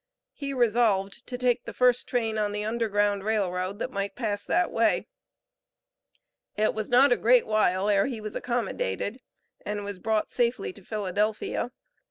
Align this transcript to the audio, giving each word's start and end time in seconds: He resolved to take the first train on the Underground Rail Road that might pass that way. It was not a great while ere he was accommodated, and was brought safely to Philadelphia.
He 0.33 0.51
resolved 0.51 1.27
to 1.27 1.37
take 1.37 1.65
the 1.65 1.75
first 1.75 2.07
train 2.07 2.39
on 2.39 2.53
the 2.53 2.65
Underground 2.65 3.23
Rail 3.23 3.51
Road 3.51 3.77
that 3.77 3.91
might 3.91 4.15
pass 4.15 4.43
that 4.43 4.71
way. 4.71 5.05
It 6.57 6.73
was 6.73 6.89
not 6.89 7.11
a 7.11 7.15
great 7.17 7.45
while 7.45 7.87
ere 7.87 8.07
he 8.07 8.19
was 8.19 8.33
accommodated, 8.33 9.21
and 9.63 9.83
was 9.83 9.99
brought 9.99 10.31
safely 10.31 10.73
to 10.73 10.83
Philadelphia. 10.83 11.69